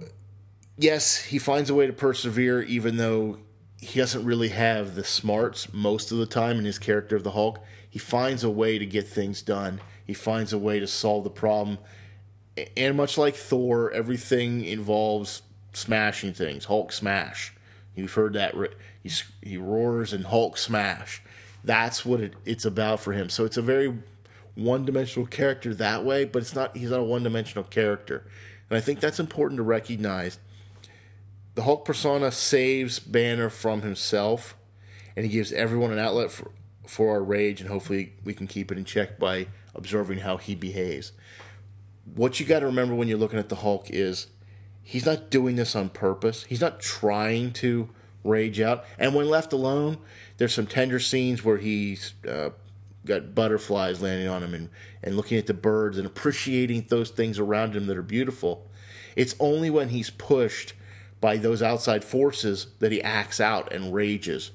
yes, 0.76 1.16
he 1.16 1.38
finds 1.38 1.70
a 1.70 1.74
way 1.74 1.86
to 1.86 1.92
persevere 1.92 2.62
even 2.62 2.96
though 2.96 3.38
he 3.80 4.00
doesn't 4.00 4.24
really 4.24 4.48
have 4.48 4.94
the 4.94 5.04
smarts 5.04 5.72
most 5.72 6.12
of 6.12 6.18
the 6.18 6.26
time 6.26 6.58
in 6.58 6.66
his 6.66 6.78
character 6.78 7.16
of 7.16 7.22
the 7.22 7.30
Hulk. 7.30 7.64
He 7.88 7.98
finds 7.98 8.44
a 8.44 8.50
way 8.50 8.78
to 8.78 8.84
get 8.84 9.08
things 9.08 9.40
done 9.40 9.80
he 10.04 10.12
finds 10.12 10.52
a 10.52 10.58
way 10.58 10.80
to 10.80 10.86
solve 10.86 11.24
the 11.24 11.30
problem. 11.30 11.78
And 12.76 12.96
much 12.96 13.18
like 13.18 13.34
Thor, 13.34 13.90
everything 13.92 14.64
involves 14.64 15.42
smashing 15.72 16.34
things. 16.34 16.66
Hulk 16.66 16.92
smash. 16.92 17.53
You've 17.94 18.14
heard 18.14 18.32
that. 18.34 18.54
He, 19.02 19.10
he 19.42 19.56
roars 19.56 20.12
and 20.12 20.26
Hulk 20.26 20.58
smash. 20.58 21.22
That's 21.62 22.04
what 22.04 22.20
it, 22.20 22.34
it's 22.44 22.64
about 22.64 23.00
for 23.00 23.12
him. 23.12 23.28
So 23.28 23.44
it's 23.44 23.56
a 23.56 23.62
very 23.62 23.96
one-dimensional 24.54 25.26
character 25.26 25.74
that 25.74 26.04
way, 26.04 26.24
but 26.24 26.42
it's 26.42 26.54
not. 26.54 26.76
He's 26.76 26.90
not 26.90 27.00
a 27.00 27.04
one-dimensional 27.04 27.64
character, 27.64 28.24
and 28.70 28.76
I 28.76 28.80
think 28.80 29.00
that's 29.00 29.18
important 29.18 29.58
to 29.58 29.62
recognize. 29.62 30.38
The 31.54 31.62
Hulk 31.62 31.84
persona 31.84 32.32
saves 32.32 32.98
Banner 32.98 33.48
from 33.48 33.82
himself, 33.82 34.56
and 35.16 35.24
he 35.24 35.32
gives 35.32 35.52
everyone 35.52 35.92
an 35.92 35.98
outlet 35.98 36.30
for 36.30 36.50
for 36.86 37.12
our 37.12 37.22
rage, 37.22 37.60
and 37.60 37.70
hopefully 37.70 38.12
we 38.24 38.34
can 38.34 38.46
keep 38.46 38.70
it 38.70 38.78
in 38.78 38.84
check 38.84 39.18
by 39.18 39.46
observing 39.74 40.18
how 40.18 40.36
he 40.36 40.54
behaves. 40.54 41.12
What 42.14 42.38
you 42.38 42.46
got 42.46 42.60
to 42.60 42.66
remember 42.66 42.94
when 42.94 43.08
you're 43.08 43.18
looking 43.18 43.38
at 43.38 43.48
the 43.48 43.56
Hulk 43.56 43.86
is 43.88 44.26
he's 44.84 45.06
not 45.06 45.30
doing 45.30 45.56
this 45.56 45.74
on 45.74 45.88
purpose. 45.88 46.44
He's 46.44 46.60
not 46.60 46.78
trying 46.78 47.52
to 47.54 47.88
rage 48.22 48.60
out. 48.60 48.84
And 48.98 49.14
when 49.14 49.28
left 49.28 49.52
alone, 49.52 49.98
there's 50.36 50.54
some 50.54 50.66
tender 50.66 51.00
scenes 51.00 51.42
where 51.42 51.58
he's 51.58 52.14
uh, 52.28 52.50
got 53.04 53.34
butterflies 53.34 54.00
landing 54.00 54.28
on 54.28 54.42
him 54.42 54.54
and, 54.54 54.68
and 55.02 55.16
looking 55.16 55.38
at 55.38 55.46
the 55.46 55.54
birds 55.54 55.98
and 55.98 56.06
appreciating 56.06 56.86
those 56.88 57.10
things 57.10 57.38
around 57.38 57.74
him 57.74 57.86
that 57.86 57.96
are 57.96 58.02
beautiful. 58.02 58.70
It's 59.16 59.34
only 59.40 59.70
when 59.70 59.88
he's 59.88 60.10
pushed 60.10 60.74
by 61.20 61.38
those 61.38 61.62
outside 61.62 62.04
forces 62.04 62.68
that 62.80 62.92
he 62.92 63.02
acts 63.02 63.40
out 63.40 63.72
and 63.72 63.94
rages. 63.94 64.50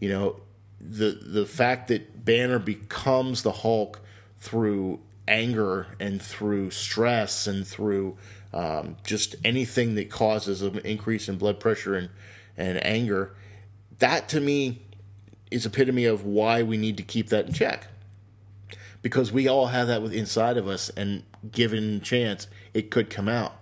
You 0.00 0.08
know, 0.08 0.40
the 0.80 1.18
the 1.22 1.44
fact 1.44 1.88
that 1.88 2.24
Banner 2.24 2.58
becomes 2.58 3.42
the 3.42 3.52
Hulk 3.52 4.00
through 4.38 5.00
anger 5.26 5.88
and 6.00 6.22
through 6.22 6.70
stress 6.70 7.46
and 7.46 7.66
through 7.66 8.16
um, 8.52 8.96
just 9.04 9.36
anything 9.44 9.94
that 9.96 10.10
causes 10.10 10.62
an 10.62 10.78
increase 10.80 11.28
in 11.28 11.36
blood 11.36 11.60
pressure 11.60 11.94
and, 11.94 12.10
and 12.56 12.84
anger, 12.84 13.34
that 13.98 14.28
to 14.30 14.40
me 14.40 14.82
is 15.50 15.66
epitome 15.66 16.04
of 16.04 16.24
why 16.24 16.62
we 16.62 16.76
need 16.76 16.96
to 16.96 17.02
keep 17.02 17.28
that 17.28 17.46
in 17.46 17.52
check. 17.52 17.88
Because 19.00 19.30
we 19.30 19.46
all 19.46 19.66
have 19.66 19.86
that 19.88 20.02
with 20.02 20.12
inside 20.12 20.56
of 20.56 20.66
us, 20.66 20.90
and 20.90 21.22
given 21.52 22.00
chance, 22.00 22.48
it 22.74 22.90
could 22.90 23.10
come 23.10 23.28
out. 23.28 23.54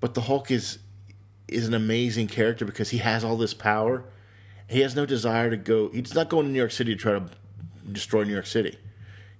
But 0.00 0.14
the 0.14 0.22
Hulk 0.22 0.50
is 0.50 0.78
is 1.46 1.66
an 1.66 1.72
amazing 1.72 2.26
character 2.26 2.64
because 2.64 2.90
he 2.90 2.98
has 2.98 3.24
all 3.24 3.36
this 3.36 3.54
power. 3.54 4.04
He 4.68 4.80
has 4.80 4.94
no 4.94 5.06
desire 5.06 5.48
to 5.48 5.56
go. 5.56 5.88
He's 5.90 6.14
not 6.14 6.28
going 6.28 6.46
to 6.46 6.52
New 6.52 6.58
York 6.58 6.72
City 6.72 6.94
to 6.94 7.00
try 7.00 7.12
to 7.12 7.26
destroy 7.90 8.24
New 8.24 8.34
York 8.34 8.46
City 8.46 8.76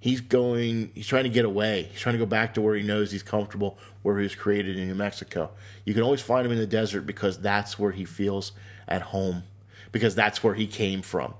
he's 0.00 0.20
going 0.20 0.90
he's 0.94 1.06
trying 1.06 1.24
to 1.24 1.30
get 1.30 1.44
away. 1.44 1.88
He's 1.90 2.00
trying 2.00 2.14
to 2.14 2.18
go 2.18 2.26
back 2.26 2.54
to 2.54 2.60
where 2.60 2.74
he 2.74 2.82
knows 2.82 3.10
he's 3.12 3.22
comfortable 3.22 3.78
where 4.02 4.18
he 4.18 4.22
was 4.22 4.34
created 4.34 4.78
in 4.78 4.88
new 4.88 4.94
mexico. 4.94 5.50
You 5.84 5.94
can 5.94 6.02
always 6.02 6.22
find 6.22 6.46
him 6.46 6.52
in 6.52 6.58
the 6.58 6.66
desert 6.66 7.02
because 7.02 7.38
that's 7.38 7.78
where 7.78 7.92
he 7.92 8.04
feels 8.04 8.52
at 8.86 9.02
home 9.02 9.44
because 9.92 10.14
that's 10.14 10.42
where 10.42 10.54
he 10.54 10.66
came 10.66 11.02
from. 11.02 11.34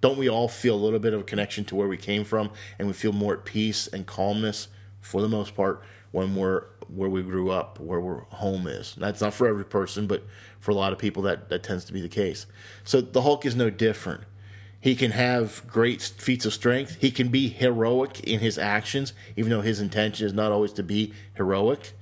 Don't 0.00 0.18
we 0.18 0.28
all 0.28 0.48
feel 0.48 0.74
a 0.74 0.76
little 0.76 0.98
bit 0.98 1.14
of 1.14 1.20
a 1.20 1.24
connection 1.24 1.64
to 1.66 1.74
where 1.74 1.88
we 1.88 1.96
came 1.96 2.24
from 2.24 2.50
and 2.78 2.86
we 2.86 2.94
feel 2.94 3.12
more 3.12 3.34
at 3.34 3.44
peace 3.44 3.86
and 3.86 4.06
calmness 4.06 4.68
for 5.00 5.22
the 5.22 5.28
most 5.28 5.54
part 5.54 5.82
when 6.12 6.34
we're 6.36 6.64
where 6.88 7.08
we 7.08 7.22
grew 7.22 7.50
up 7.50 7.80
where 7.80 7.98
our 8.00 8.26
home 8.30 8.66
is? 8.66 8.94
That's 8.96 9.20
not 9.20 9.34
for 9.34 9.48
every 9.48 9.64
person 9.64 10.06
but 10.06 10.24
for 10.60 10.70
a 10.70 10.74
lot 10.74 10.92
of 10.92 10.98
people 10.98 11.22
that 11.24 11.48
that 11.48 11.62
tends 11.62 11.84
to 11.86 11.92
be 11.92 12.00
the 12.00 12.08
case. 12.08 12.46
So 12.84 13.00
the 13.00 13.22
hulk 13.22 13.44
is 13.44 13.56
no 13.56 13.70
different 13.70 14.22
he 14.84 14.94
can 14.94 15.12
have 15.12 15.66
great 15.66 16.02
feats 16.02 16.44
of 16.44 16.52
strength. 16.52 16.98
He 17.00 17.10
can 17.10 17.28
be 17.28 17.48
heroic 17.48 18.20
in 18.20 18.40
his 18.40 18.58
actions, 18.58 19.14
even 19.34 19.48
though 19.48 19.62
his 19.62 19.80
intention 19.80 20.26
is 20.26 20.34
not 20.34 20.52
always 20.52 20.74
to 20.74 20.82
be 20.82 21.14
heroic. 21.32 21.94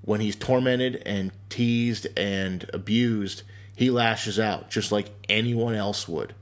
When 0.00 0.22
he's 0.22 0.34
tormented 0.34 1.02
and 1.04 1.32
teased 1.50 2.06
and 2.16 2.64
abused, 2.72 3.42
he 3.76 3.90
lashes 3.90 4.40
out 4.40 4.70
just 4.70 4.90
like 4.90 5.10
anyone 5.28 5.74
else 5.74 6.08
would. 6.08 6.34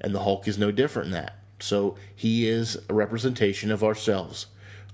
And 0.00 0.14
the 0.14 0.22
Hulk 0.22 0.48
is 0.48 0.56
no 0.56 0.70
different 0.70 1.08
in 1.08 1.12
that. 1.12 1.36
So 1.58 1.98
he 2.16 2.48
is 2.48 2.78
a 2.88 2.94
representation 2.94 3.70
of 3.70 3.84
ourselves. 3.84 4.46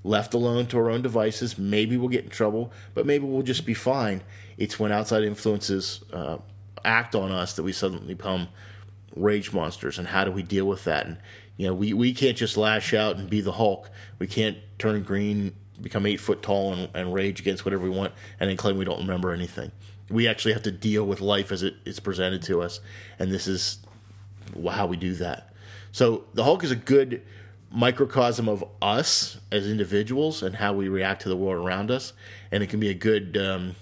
Left 0.02 0.34
alone 0.34 0.66
to 0.66 0.78
our 0.78 0.90
own 0.90 1.02
devices, 1.02 1.56
maybe 1.56 1.96
we'll 1.96 2.08
get 2.08 2.24
in 2.24 2.30
trouble, 2.30 2.72
but 2.94 3.06
maybe 3.06 3.24
we'll 3.24 3.42
just 3.42 3.64
be 3.64 3.74
fine. 3.74 4.22
It's 4.58 4.76
when 4.76 4.90
outside 4.90 5.22
influences 5.22 6.02
uh, 6.12 6.38
act 6.84 7.14
on 7.14 7.30
us 7.30 7.54
that 7.54 7.62
we 7.62 7.70
suddenly 7.70 8.14
become 8.14 8.48
rage 9.16 9.52
monsters 9.52 9.98
and 9.98 10.08
how 10.08 10.24
do 10.24 10.30
we 10.30 10.42
deal 10.42 10.66
with 10.66 10.84
that? 10.84 11.06
And 11.06 11.18
you 11.56 11.66
know 11.66 11.74
we, 11.74 11.92
we 11.92 12.12
can't 12.12 12.36
just 12.36 12.56
lash 12.56 12.94
out 12.94 13.16
and 13.16 13.28
be 13.28 13.40
the 13.40 13.52
hulk. 13.52 13.90
We 14.18 14.26
can't 14.26 14.58
turn 14.78 15.02
green 15.02 15.54
become 15.80 16.06
eight 16.06 16.20
foot 16.20 16.42
tall 16.42 16.72
and, 16.72 16.88
and 16.94 17.12
rage 17.12 17.40
against 17.40 17.64
whatever 17.64 17.82
we 17.82 17.90
want 17.90 18.12
and 18.40 18.48
then 18.48 18.56
claim 18.56 18.76
we 18.76 18.84
don't 18.84 19.00
remember 19.00 19.32
anything. 19.32 19.72
We 20.08 20.28
actually 20.28 20.54
have 20.54 20.62
to 20.62 20.70
deal 20.70 21.04
with 21.04 21.20
life 21.20 21.50
as 21.50 21.62
it 21.62 21.74
is 21.84 22.00
presented 22.00 22.42
to 22.42 22.62
us 22.62 22.80
and 23.18 23.30
this 23.30 23.46
is 23.46 23.78
how 24.70 24.86
we 24.86 24.96
do 24.96 25.14
that. 25.16 25.52
So 25.92 26.24
the 26.34 26.44
hulk 26.44 26.62
is 26.64 26.70
a 26.70 26.76
good 26.76 27.22
microcosm 27.70 28.48
of 28.48 28.64
us 28.80 29.38
as 29.50 29.68
individuals 29.68 30.42
and 30.42 30.56
how 30.56 30.72
we 30.72 30.88
react 30.88 31.22
to 31.22 31.28
the 31.28 31.36
world 31.36 31.64
around 31.64 31.90
us 31.90 32.12
and 32.50 32.62
it 32.62 32.68
can 32.68 32.80
be 32.80 32.88
a 32.88 32.94
good 32.94 33.36
um, 33.36 33.74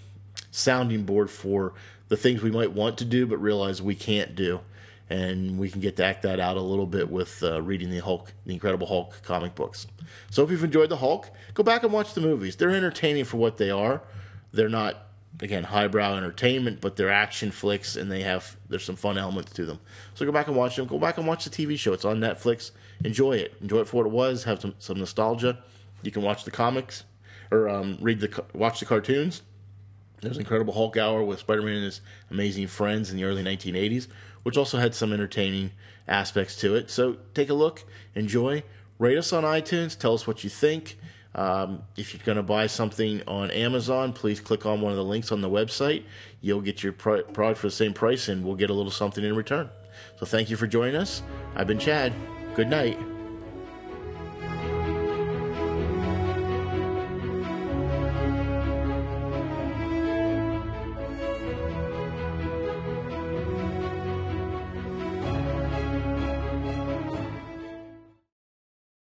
sounding 0.50 1.04
board 1.04 1.30
for 1.30 1.74
the 2.08 2.16
things 2.16 2.42
we 2.42 2.50
might 2.50 2.72
want 2.72 2.96
to 2.98 3.04
do 3.04 3.26
but 3.26 3.36
realize 3.38 3.82
we 3.82 3.94
can't 3.94 4.34
do 4.34 4.60
and 5.10 5.58
we 5.58 5.70
can 5.70 5.80
get 5.80 5.96
to 5.96 6.04
act 6.04 6.22
that 6.22 6.40
out 6.40 6.56
a 6.56 6.60
little 6.60 6.86
bit 6.86 7.10
with 7.10 7.42
uh, 7.42 7.60
reading 7.62 7.90
the 7.90 7.98
Hulk, 7.98 8.32
the 8.46 8.52
Incredible 8.52 8.86
Hulk 8.86 9.22
comic 9.22 9.54
books. 9.54 9.86
So 10.30 10.42
if 10.42 10.50
you've 10.50 10.64
enjoyed 10.64 10.88
the 10.88 10.96
Hulk, 10.96 11.30
go 11.54 11.62
back 11.62 11.82
and 11.82 11.92
watch 11.92 12.14
the 12.14 12.20
movies. 12.20 12.56
They're 12.56 12.70
entertaining 12.70 13.24
for 13.24 13.36
what 13.36 13.58
they 13.58 13.70
are. 13.70 14.02
They're 14.52 14.68
not 14.68 14.96
again 15.40 15.64
highbrow 15.64 16.16
entertainment, 16.16 16.80
but 16.80 16.96
they're 16.96 17.10
action 17.10 17.50
flicks 17.50 17.96
and 17.96 18.10
they 18.10 18.22
have 18.22 18.56
there's 18.68 18.84
some 18.84 18.96
fun 18.96 19.18
elements 19.18 19.52
to 19.52 19.64
them. 19.66 19.80
So 20.14 20.24
go 20.24 20.32
back 20.32 20.46
and 20.46 20.56
watch 20.56 20.76
them. 20.76 20.86
Go 20.86 20.98
back 20.98 21.18
and 21.18 21.26
watch 21.26 21.44
the 21.44 21.50
TV 21.50 21.78
show. 21.78 21.92
It's 21.92 22.04
on 22.04 22.20
Netflix. 22.20 22.70
Enjoy 23.04 23.32
it. 23.32 23.54
Enjoy 23.60 23.80
it 23.80 23.88
for 23.88 23.98
what 23.98 24.06
it 24.06 24.12
was. 24.12 24.44
Have 24.44 24.60
some 24.60 24.74
some 24.78 24.98
nostalgia. 24.98 25.58
You 26.02 26.10
can 26.10 26.22
watch 26.22 26.44
the 26.44 26.50
comics 26.50 27.04
or 27.50 27.68
um, 27.68 27.98
read 28.00 28.20
the 28.20 28.44
watch 28.52 28.80
the 28.80 28.86
cartoons 28.86 29.42
There's 30.20 30.38
Incredible 30.38 30.74
Hulk 30.74 30.96
Hour 30.96 31.22
with 31.22 31.40
Spider 31.40 31.62
Man 31.62 31.76
and 31.76 31.84
his 31.84 32.00
amazing 32.30 32.66
friends 32.66 33.10
in 33.10 33.16
the 33.16 33.24
early 33.24 33.42
1980s, 33.42 34.08
which 34.44 34.56
also 34.56 34.78
had 34.78 34.94
some 34.94 35.12
entertaining 35.12 35.72
aspects 36.06 36.56
to 36.60 36.74
it. 36.76 36.90
So 36.90 37.16
take 37.34 37.50
a 37.50 37.54
look, 37.54 37.84
enjoy, 38.14 38.62
rate 38.98 39.18
us 39.18 39.32
on 39.32 39.42
iTunes, 39.42 39.98
tell 39.98 40.14
us 40.14 40.26
what 40.26 40.44
you 40.44 40.50
think. 40.50 40.96
Um, 41.34 41.82
if 41.96 42.14
you're 42.14 42.22
going 42.24 42.36
to 42.36 42.44
buy 42.44 42.68
something 42.68 43.22
on 43.26 43.50
Amazon, 43.50 44.12
please 44.12 44.38
click 44.38 44.66
on 44.66 44.80
one 44.80 44.92
of 44.92 44.96
the 44.96 45.04
links 45.04 45.32
on 45.32 45.40
the 45.40 45.50
website. 45.50 46.04
You'll 46.40 46.60
get 46.60 46.82
your 46.84 46.92
product 46.92 47.58
for 47.58 47.66
the 47.66 47.72
same 47.72 47.92
price, 47.92 48.28
and 48.28 48.44
we'll 48.44 48.54
get 48.54 48.70
a 48.70 48.74
little 48.74 48.92
something 48.92 49.24
in 49.24 49.34
return. 49.34 49.68
So 50.18 50.26
thank 50.26 50.48
you 50.48 50.56
for 50.56 50.68
joining 50.68 50.94
us. 50.94 51.22
I've 51.56 51.66
been 51.66 51.80
Chad. 51.80 52.12
Good 52.54 52.68
night. 52.68 53.13